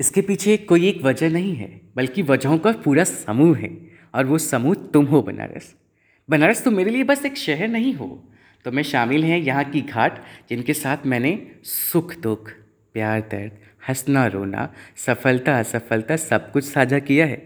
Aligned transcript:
इसके 0.00 0.20
पीछे 0.20 0.56
कोई 0.56 0.86
एक 0.88 1.02
वजह 1.02 1.30
नहीं 1.30 1.54
है, 1.56 1.68
बल्कि 1.96 2.22
वजहों 2.22 2.58
का 2.58 2.72
पूरा 2.84 3.04
समूह 3.04 3.56
है, 3.58 3.70
और 4.14 4.24
वो 4.26 4.38
समूह 4.38 4.74
तुम 4.92 5.04
हो, 5.04 5.22
बनारस। 5.22 5.74
बनारस 6.28 6.62
तो 6.64 6.70
मेरे 6.70 6.90
लिए 6.90 7.04
बस 7.04 7.24
एक 7.26 7.36
शहर 7.36 7.68
नहीं 7.68 7.92
हो। 7.94 8.08
तो 8.64 8.70
मैं 8.72 8.82
शामिल 8.82 9.24
हैं 9.24 9.38
यहाँ 9.38 9.64
की 9.64 9.80
घाट, 9.80 10.18
जिनके 10.48 10.74
साथ 10.74 11.06
मैंने 11.06 11.38
सुख, 11.64 12.14
दुख, 12.16 12.50
प्यार, 12.94 13.20
दर्द, 13.22 13.52
हंसना, 13.88 14.26
रोना, 14.26 14.68
सफलता, 14.96 15.58
असफलता 15.58 16.16
सब 16.16 16.50
कुछ 16.52 16.64
साझा 16.64 16.98
किया 17.00 17.26
है। 17.26 17.36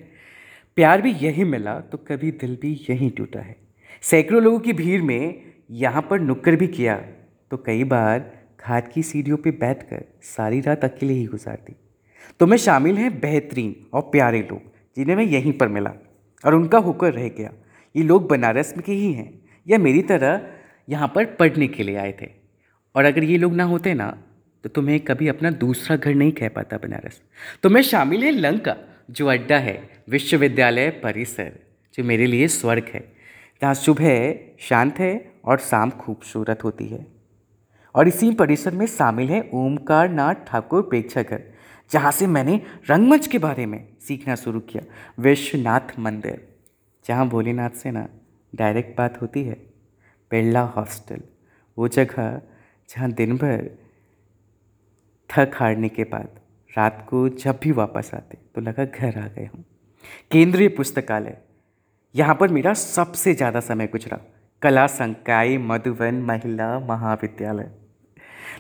प्यार 0.77 1.03
भी 1.03 1.13
यही 1.17 1.45
मिला 1.45 1.79
तो 1.83 1.99
कभी 2.09 2.31
दिल 2.33 2.57
भी 2.63 2.73
यहीं 2.91 3.11
टूटा 3.11 3.41
है। 3.41 3.57
सैकड़ों 4.03 4.43
लोगों 4.43 4.59
की 4.61 4.73
भीड़ 4.73 5.03
में 5.03 5.43
यहाँ 5.71 6.03
पर 6.03 6.21
नुक्कर 6.21 6.57
भी 6.57 6.67
किया 6.69 6.97
तो 7.51 7.57
कई 7.57 7.85
बार 7.85 8.31
घाट 8.61 8.93
की 8.93 9.03
सीढ़ियों 9.03 9.37
पे 9.37 9.51
बैठकर 9.53 10.05
सारी 10.27 10.61
रात 10.61 10.85
अकेले 10.85 11.13
ही 11.13 11.25
गुजारती। 11.27 11.75
तो 12.41 12.47
मैं 12.47 12.57
शामिल 12.57 12.99
हैं 12.99 13.19
बेहतरीन 13.21 13.75
और 13.95 14.03
प्यारे 14.03 14.41
लोग, 14.43 14.61
जिन्हें 14.97 15.17
मैं 15.17 15.25
यहीं 15.25 15.53
पर 15.53 15.69
मिला 15.69 15.93
और 16.45 16.55
उनका 16.55 16.79
होकर 16.79 17.13
रह 17.13 17.29
गया। 17.29 17.53
ये 17.95 18.03
लोग 18.03 18.29
बनारस 18.29 18.73
में 18.77 18.83
के 18.87 18.93
ही 18.93 19.13
हैं, 19.13 19.31
या 19.67 19.79
मेरी 19.79 20.03
तरह 20.03 20.41
यहाँ 20.89 21.09
पर 21.15 21.25
पढ़ने 21.35 21.69
के 21.69 21.83
लिए 21.83 21.97
आए 21.97 22.15
थे। 22.23 22.29
और 22.95 23.05
अगर 23.05 23.25
ये 23.25 23.37
लोग 23.39 23.55
ना 23.55 23.65
होते 23.65 23.95
ना 23.95 24.11
तो 24.65 24.69
तुम्हें 24.69 24.99
कभी 25.01 25.29
अपना 25.29 25.51
दूसरा 25.51 25.97
घर 25.97 26.15
नहीं 26.15 26.33
कह 26.33 26.49
पाता 26.49 26.77
बनारस। 26.77 27.21
तो 27.63 27.71
मैं 27.71 27.83
शामिल 27.83 28.25
है 28.25 28.31
लंका, 28.31 28.77
जो 29.11 29.27
अड्डा 29.27 29.59
है, 29.59 29.79
विश्वविद्यालय 30.09 30.91
परिसर, 31.03 31.53
जो 31.95 32.05
मेरे 32.05 32.27
लिए 32.27 32.49
स्वर्ग 32.49 32.91
है। 32.95 33.01
जहाँ 33.63 33.75
सुबह 33.75 34.35
शांत 34.61 34.99
है 34.99 35.13
और 35.45 35.59
शाम 35.61 35.91
खूबसूरत 35.91 36.65
होती 36.65 36.87
है। 36.87 37.07
और 37.95 38.09
इसी 38.09 38.31
परिसर 38.33 38.75
में 38.75 38.87
शामिल 38.87 39.29
है 39.29 39.41
ओमकार 39.55 40.09
नाथ 40.09 40.35
ठाकुर 40.47 40.83
प्रेक्षाघर 40.83 41.43
जहाँ 41.91 42.11
से 42.13 42.27
मैंने 42.27 42.61
रंगमंच 42.91 43.27
के 43.27 43.39
बारे 43.39 43.67
में 43.67 43.85
सीखना 44.01 44.35
शुरू 44.37 44.61
किया, 44.63 44.83
विश्वनाथ 45.19 45.99
मंदिर। 45.99 46.47
जहाँ 47.05 47.29
भोलेनाथ 47.29 47.71
से 47.73 47.91
ना 47.91 48.07
डायरेक्ट 48.53 48.97
बात 48.99 49.21
होती 49.23 49.43
है, 49.45 49.55
बिरला 50.31 50.61
हॉस्टल। 50.77 51.21
वो 51.79 51.89
जगह 51.89 52.41
जहाँ 52.89 53.11
दिन 53.13 53.37
भर 53.37 53.71
थक 55.31 55.51
हारने 55.55 55.89
के 55.89 56.05
बाद 56.07 56.39
रात 56.71 57.07
को 57.11 57.29
जब 57.29 57.59
भी 57.63 57.73
वापस 57.73 58.11
आते 58.15 58.39
तो 58.55 58.61
लगा 58.61 58.85
घर 58.85 59.19
आ 59.19 59.27
गए 59.29 59.47
हूँ 59.47 59.65
केंद्रीय 60.31 60.69
पुस्तकालय। 60.69 61.37
यहाँ 62.15 62.35
पर 62.35 62.49
मेरा 62.49 62.73
सबसे 62.75 63.35
ज़्यादा 63.35 63.61
समय 63.61 63.87
गुजरा। 63.87 64.19
कला 64.63 64.87
संकाय, 64.87 65.57
मधुबन, 65.59 66.15
महिला 66.23 66.79
महाविद्यालय। 66.81 67.71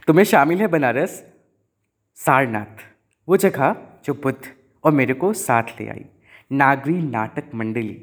तो 0.06 0.12
मैं 0.12 0.24
शामिल 0.24 0.60
है 0.60 0.66
बनारस? 0.68 1.22
सारनाथ। 2.18 2.89
वो 3.30 3.36
जगह 3.36 3.74
जो 4.04 4.14
बुद्ध 4.14 4.38
और 4.84 4.92
मेरे 4.92 5.14
को 5.14 5.32
साथ 5.32 5.80
ले 5.80 5.86
आई, 5.88 6.04
नागरी 6.52 6.92
नाटक 6.92 7.50
मंडली। 7.54 7.96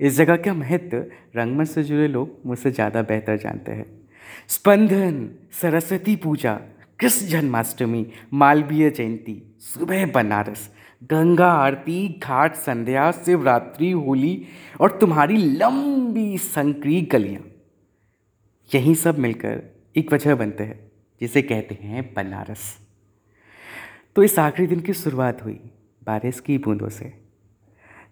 इस 0.00 0.16
जगह 0.16 0.36
का 0.36 0.54
महत्व 0.54 0.96
रंगमंच 1.36 1.68
से 1.68 1.84
जुड़े 1.84 2.08
लोग 2.08 2.40
मुझसे 2.46 2.70
ज़्यादा 2.70 3.02
बेहतर 3.02 3.36
जानते 3.36 3.72
हैं। 3.72 3.86
स्पंदन, 4.48 5.28
सरस्वती 5.52 6.16
पूजा, 6.16 6.54
कृष्ण 7.00 7.26
जन्माष्टमी, 7.26 8.06
मालवीय 8.32 8.90
जयंती, 8.90 9.42
सुबह 9.60 10.06
बनारस, 10.06 10.70
गंगा 11.02 11.50
आरती, 11.52 12.08
घाट 12.22 12.54
संध्या, 12.54 13.10
शिवरात्रि, 13.12 13.90
होली 13.90 14.46
और 14.80 14.98
तुम्हारी 15.00 15.36
लंबी 15.36 16.38
संक्री 16.38 17.00
गलियाँ। 17.02 17.42
यही 18.70 18.94
सब 18.94 19.18
मिलकर 19.18 19.62
एक 19.96 20.12
वजह 20.12 20.34
बनते 20.34 20.64
हैं, 20.64 20.90
जिसे 21.20 21.42
कहते 21.42 21.74
हैं 21.74 22.12
बनारस। 22.16 22.85
तो 24.16 24.22
इस 24.22 24.38
आखिरी 24.38 24.66
दिन 24.66 24.80
की 24.80 24.92
शुरुआत 24.94 25.44
हुई 25.44 25.58
बारिश 26.02 26.38
की 26.40 26.56
बूंदों 26.58 26.88
से। 26.88 27.12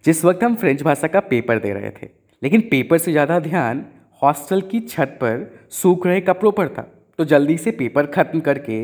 जिस 0.04 0.24
वक्त 0.24 0.42
हम 0.44 0.54
फ्रेंच 0.54 0.82
भाषा 0.82 1.08
का 1.08 1.20
पेपर 1.22 1.58
दे 1.58 1.72
रहे 1.72 1.90
थे, 1.92 2.08
लेकिन 2.42 2.60
पेपर 2.60 2.98
से 2.98 3.12
ज़्यादा 3.12 3.38
ध्यान 3.40 3.84
हॉस्टल 4.22 4.60
की 4.62 4.80
छत 4.82 5.16
पर 5.20 5.46
सूख 5.72 6.06
रहे 6.06 6.20
कपड़ों 6.20 6.52
पर 6.52 6.68
था। 6.68 6.82
तो 7.18 7.24
जल्दी 7.24 7.56
से 7.58 7.70
पेपर 7.72 8.06
ख़त्म 8.08 8.40
करके 8.40 8.76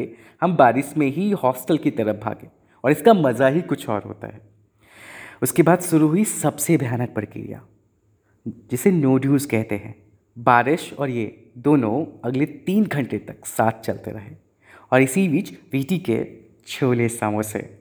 हम 0.42 0.56
बारिश 0.56 0.94
में 0.97 1.06
ही 1.09 1.30
हॉस्टल 1.34 1.78
की 1.78 1.91
तरफ़ 1.91 2.16
भागे 2.16 2.48
और 2.84 2.91
इसका 2.91 3.14
मज़ा 3.14 3.48
ही 3.48 3.60
कुछ 3.62 3.88
और 3.88 4.03
होता 4.03 4.26
है। 4.26 4.41
उसके 5.42 5.62
बाद 5.62 5.80
शुरू 5.82 6.09
हुई 6.09 6.25
सबसे 6.26 6.76
भयानक 6.78 7.14
प्रक्रिया, 7.14 7.62
जिसे 8.47 8.91
नो 8.92 9.16
ड्यूज 9.19 9.44
कहते 9.47 9.75
हैं। 9.76 9.94
बारिश 10.36 10.92
और 10.94 11.10
ये 11.10 11.53
दोनों 11.60 12.04
अगले 12.25 12.47
तीन 12.66 12.86
घंटे 12.86 13.19
तक 13.20 13.47
साथ 13.48 13.80
चलते 13.82 14.10
रहे 14.10 14.36
और 14.92 15.03
इसी 15.03 15.28
बीच 15.28 15.53
वीटी 15.72 15.98
के 16.00 16.22
छोले 16.66 17.09
समोसे 17.09 17.78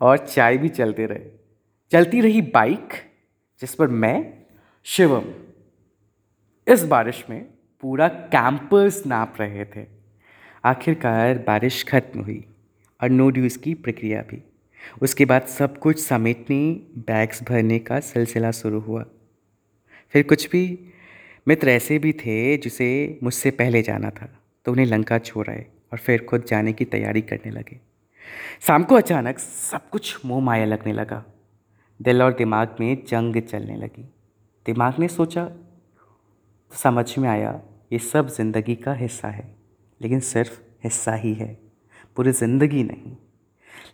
और 0.00 0.18
चाय 0.18 0.56
भी 0.56 0.68
चलते 0.68 1.06
रहे। 1.06 1.20
चलती 1.90 2.20
रही 2.20 2.42
बाइक, 2.42 2.92
जिस 3.60 3.74
पर 3.74 3.88
मैं, 3.88 4.32
शिवम। 4.84 5.24
इस 6.72 6.84
बारिश 6.84 7.24
में 7.30 7.44
पूरा 7.80 8.08
कैंपस 8.08 9.02
नाप 9.06 9.34
रहे 9.40 9.64
थे। 9.64 9.86
आखिरकार 10.64 11.38
बारिश 11.38 11.84
खत्म 11.84 12.20
हुई 12.20 12.44
और 13.02 13.08
नो 13.08 13.30
ड्यूज़ 13.30 13.58
की 13.58 13.74
प्रक्रिया 13.74 14.22
भी। 14.22 14.42
उसके 15.02 15.24
बाद 15.24 15.42
सब 15.42 15.78
कुछ 15.78 15.98
समेटने, 15.98 16.72
बैग्स 16.98 17.42
भरने 17.42 17.78
का 17.78 18.00
सिलसिला 18.00 18.50
शुरू 18.50 18.80
हुआ। 18.80 19.04
फिर 20.12 20.22
कुछ 20.22 20.48
भी 20.50 20.92
मित्र 21.48 21.68
ऐसे 21.68 21.98
भी 21.98 22.12
थे 22.12 22.56
जिसे 22.56 23.18
मुझसे 23.22 23.50
पहले 23.50 23.82
जाना 23.82 24.10
था 24.10 24.38
तो 24.64 24.72
उन्हें 24.72 24.86
लंका 24.86 25.18
छोड़ 25.18 25.48
आए 25.48 25.66
और 25.92 25.98
फिर 25.98 26.24
खुद 26.24 26.44
जाने 26.44 26.72
की 26.72 26.84
तैयारी 26.84 27.20
करने 27.20 27.50
लगे। 27.50 27.87
शाम 28.60 28.84
को 28.84 28.94
अचानक 28.94 29.38
सब 29.38 29.88
कुछ 29.88 30.26
मोह 30.26 30.40
माया 30.40 30.64
लगने 30.64 30.92
लगा। 30.92 31.24
दिल 32.02 32.22
और 32.22 32.32
दिमाग 32.32 32.76
में 32.80 33.04
जंग 33.08 33.42
चलने 33.42 33.76
लगी। 33.76 34.14
दिमाग 34.66 34.98
ने 34.98 35.08
सोचा 35.08 35.44
तो 35.44 36.76
समझ 36.76 37.18
में 37.18 37.28
आया, 37.28 37.60
ये 37.92 37.98
सब 37.98 38.28
ज़िंदगी 38.28 38.74
का 38.74 38.92
हिस्सा 38.92 39.28
है, 39.28 39.54
लेकिन 40.00 40.20
सिर्फ़ 40.20 40.60
हिस्सा 40.84 41.14
ही 41.14 41.34
है, 41.34 41.58
पूरी 42.16 42.32
ज़िंदगी 42.32 42.82
नहीं। 42.84 43.16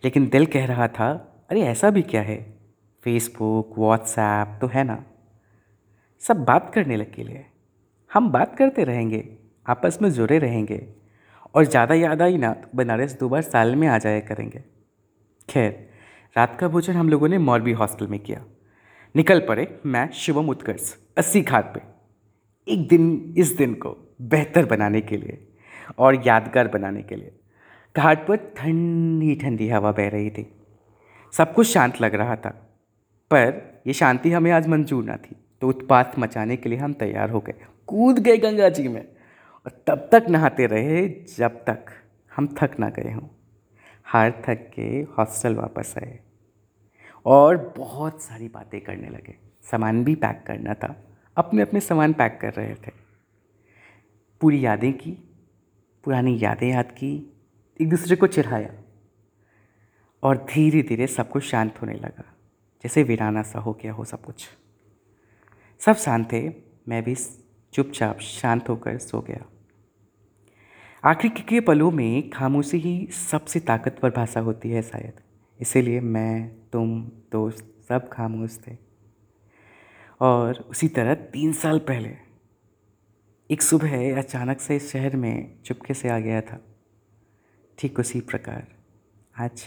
लेकिन 0.04 0.28
दिल 0.28 0.46
कह 0.46 0.66
रहा 0.66 0.88
था, 0.88 1.10
अरे, 1.50 1.60
ऐसा 1.60 1.90
भी 1.90 2.02
क्या 2.02 2.22
है? 2.22 2.58
फेसबुक 3.04 3.78
व्हाट्सएप 3.78 4.58
तो 4.60 4.66
है 4.66 4.84
ना? 4.84 5.04
सब 6.20 6.44
बात 6.44 6.72
करने 6.74 6.96
लग 6.96 7.14
के 7.14 7.24
लिए 7.24 7.46
हम 8.14 8.30
बात 8.30 8.56
करते 8.56 8.84
रहेंगे, 8.84 9.36
आपस 9.66 9.98
में 10.02 10.10
जुड़े 10.10 10.38
रहेंगे। 10.38 11.03
और 11.54 11.64
ज़्यादा 11.64 11.94
याद 11.94 12.22
आई 12.22 12.36
ना 12.36 12.52
तो 12.52 12.68
बनारस 12.74 13.12
दो 13.18 13.28
बार 13.28 13.42
साल 13.42 13.74
में 13.76 13.86
आ 13.88 13.98
जाया 13.98 14.20
करेंगे। 14.22 14.62
खैर, 15.48 15.70
रात 16.36 16.56
का 16.60 16.68
भोजन 16.68 16.92
हम 16.92 17.08
लोगों 17.08 17.28
ने 17.28 17.38
मौलवी 17.40 17.72
हॉस्टल 17.72 18.06
में 18.06 18.18
किया। 18.20 18.44
निकल 19.14 19.40
पड़े 19.40 19.66
मैं, 19.86 20.10
शिवम 20.12 20.48
उत्कर्ष, 20.48 20.94
अस्सी 21.18 21.40
घाट 21.42 21.74
पे। 21.74 21.80
एक 22.66 22.88
दिन, 22.88 23.34
इस 23.38 23.56
दिन 23.56 23.74
को 23.74 23.96
बेहतर 24.22 24.66
बनाने 24.66 25.00
के 25.00 25.16
लिए 25.16 25.38
और 25.98 26.22
यादगार 26.26 26.68
बनाने 26.68 27.02
के 27.02 27.16
लिए। 27.16 27.32
घाट 27.94 28.26
पर 28.26 28.36
ठंडी 28.56 29.34
ठंडी 29.34 29.68
हवा 29.68 29.92
बह 29.92 30.08
रही 30.08 30.30
थी। 30.30 30.46
सब 31.32 31.54
कुछ 31.54 31.66
शांत 31.66 32.00
लग 32.00 32.14
रहा 32.14 32.36
था। 32.36 32.50
पर 33.30 33.82
ये 33.86 33.92
शांति 33.92 34.30
हमें 34.30 34.50
आज 34.52 34.66
मंजूर 34.68 35.04
ना 35.04 35.16
थी 35.16 35.36
तो 35.62 35.68
उत्पात 35.68 36.18
मचाने 36.18 36.56
के 36.56 36.68
लिए 36.68 36.78
हम 36.78 36.92
तैयार 36.94 37.30
हो 37.30 37.40
गए। 37.40 37.54
कूद 37.86 38.18
गए 38.18 38.36
गंगा 38.38 38.68
जी 38.68 38.88
में। 38.88 39.04
और 39.66 39.84
तब 39.86 40.08
तक 40.12 40.26
नहाते 40.28 40.66
रहे 40.66 41.08
जब 41.08 41.64
तक 41.64 41.86
हम 42.36 42.54
थक 42.62 42.78
ना 42.80 42.88
गए 42.88 43.12
हों। 43.12 43.28
हार 44.04 44.42
थक 44.48 44.70
के 44.74 44.82
हॉस्टल 44.82 45.54
वापस 45.54 45.94
आए 45.98 46.20
और 47.26 47.74
बहुत 47.76 48.22
सारी 48.22 48.48
बातें 48.48 48.80
करने 48.80 49.08
लगे। 49.08 49.36
सामान 49.62 50.04
भी 50.04 50.14
पैक 50.14 50.44
करना 50.46 50.74
था। 50.74 51.04
अपने 51.36 51.62
अपने 51.62 51.80
सामान 51.80 52.12
पैक 52.12 52.38
कर 52.40 52.52
रहे 52.52 52.74
थे। 52.74 52.90
पूरी 54.40 54.66
यादें 54.66 54.92
की, 54.92 55.10
पुरानी 56.04 56.38
यादें 56.42 56.68
याद 56.68 56.92
की, 56.92 57.42
एक 57.80 57.88
दूसरे 57.88 58.16
को 58.16 58.26
चिढ़ाया। 58.26 58.74
और 60.22 60.36
धीरे 60.36 60.82
धीरे 60.82 61.06
सब 61.06 61.30
कुछ 61.30 61.44
शांत 61.44 61.82
होने 61.82 61.94
लगा। 61.94 62.24
जैसे 62.82 63.02
वीराना 63.02 63.42
सा 63.42 63.58
हो 63.58 63.72
गया 63.72 63.92
हो 63.92 64.04
सब 64.04 64.22
कुछ। 64.22 64.48
सब 65.80 65.96
शांत 65.96 66.32
थे। 66.32 66.52
मैं 66.88 67.02
भी 67.02 67.14
चुपचाप 67.72 68.18
शांत 68.18 68.68
होकर 68.68 68.98
सो 68.98 69.20
गया। 69.20 69.44
आखिरी 71.06 71.42
के 71.42 71.60
पलों 71.60 71.90
में 71.90 72.30
खामोशी 72.30 72.78
ही 72.78 73.06
सबसे 73.06 73.60
ताकतवर 73.60 74.10
भाषा 74.10 74.40
होती 74.40 74.70
है 74.70 74.82
शायद। 74.82 75.12
इसीलिए 75.60 76.00
मैं, 76.00 76.56
तुम, 76.72 77.04
दोस्त 77.32 77.74
सब 77.88 78.08
खामोश 78.08 78.60
थे। 78.68 78.76
और 80.20 80.54
उसी 80.54 80.88
तरह 80.88 81.14
तीन 81.14 81.52
साल 81.52 81.78
पहले, 81.78 82.16
एक 83.50 83.62
सुबह 83.62 84.18
अचानक 84.18 84.60
से 84.60 84.76
इस 84.76 84.92
शहर 84.92 85.16
में 85.16 85.62
चुपके 85.64 85.94
से 85.94 86.08
आ 86.08 86.18
गया 86.18 86.40
था। 86.40 86.60
ठीक 87.78 87.98
उसी 87.98 88.20
प्रकार, 88.20 88.66
आज 89.38 89.62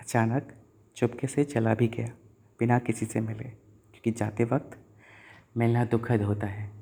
अचानक 0.00 0.52
चुपके 0.96 1.26
से 1.26 1.44
चला 1.44 1.74
भी 1.74 1.88
गया, 1.88 2.08
बिना 2.60 2.78
किसी 2.78 3.06
से 3.06 3.20
मिले, 3.20 3.44
क्योंकि 3.44 4.10
जाते 4.10 4.44
वक्त 4.44 4.78
मिलना 5.56 5.84
दुखद 5.84 6.22
होता 6.22 6.46
है। 6.46 6.72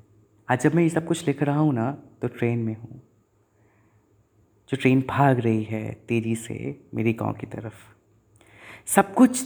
आज 0.50 0.60
जब 0.60 0.74
मैं 0.74 0.82
ये 0.82 0.88
सब 0.88 1.06
कुछ 1.06 1.26
लिख 1.26 1.42
रहा 1.42 1.58
हूँ 1.58 1.74
ना 1.74 1.92
तो 2.22 2.28
ट्रेन 2.28 2.58
में 2.58 2.76
हूँ। 2.76 3.09
जो 4.70 4.76
ट्रेन 4.76 5.04
भाग 5.08 5.38
रही 5.38 5.64
है 5.64 5.94
तेज़ी 5.94 6.36
से 6.36 6.88
मेरे 6.94 7.12
गाँव 7.12 7.32
की 7.32 7.46
तरफ़। 7.46 7.74
सब 8.86 9.14
कुछ 9.14 9.44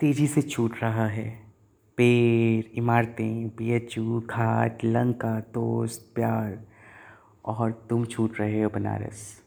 तेज़ी 0.00 0.26
से 0.26 0.42
छूट 0.42 0.72
रहा 0.82 1.06
है। 1.06 1.52
पेड़, 1.96 2.64
इमारतें 2.64 3.48
बी 3.48 3.70
एच 3.70 3.98
यू, 3.98 4.20
घाट, 4.20 4.84
लंका, 4.84 5.40
दोस्त, 5.40 6.12
प्यार, 6.14 6.66
और 7.44 7.86
तुम 7.90 8.04
छूट 8.04 8.40
रहे 8.40 8.62
हो 8.62 8.70
बनारस। 8.70 9.42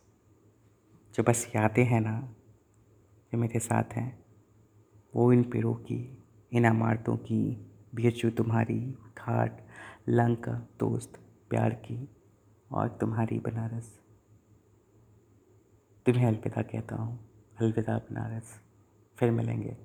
जो 1.16 1.24
बस 1.24 1.52
यादें 1.56 1.86
हैं 1.86 2.02
ना, 2.02 2.36
जो 3.32 3.38
मेरे 3.38 3.60
साथ 3.60 3.84
हैं, 3.94 4.26
वो 5.16 5.34
इन 5.34 5.44
पेड़ों 5.44 5.74
की, 5.74 6.24
इन 6.54 6.66
इमारतों 6.66 7.18
की 7.18 7.72
बी 7.96 8.08
एच 8.08 8.26
यू 8.26 8.32
तुम्हारी, 8.32 8.80
घाट, 9.18 9.62
लंका, 10.10 10.68
दोस्त, 10.80 11.20
प्यार 11.50 11.70
की, 11.70 12.10
और 12.72 12.88
तुम्हारी 12.88 13.40
बनारस। 13.40 14.05
तुम्हें 16.06 16.28
अलविदा 16.28 16.62
कहता 16.62 16.96
हूँ। 16.96 17.20
अलविदा 17.62 17.98
बनारस। 17.98 18.62
फिर 19.18 19.32
मिलेंगे। 19.32 19.78